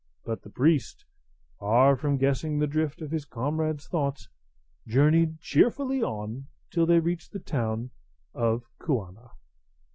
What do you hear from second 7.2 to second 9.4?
the town of Kuana.